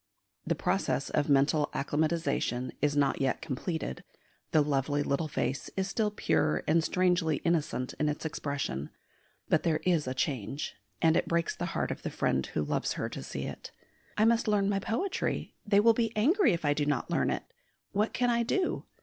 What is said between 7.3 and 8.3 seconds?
innocent in its